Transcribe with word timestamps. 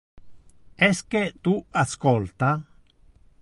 Esque 0.89 1.21
tu 1.43 1.53
ascolta? 1.83 2.51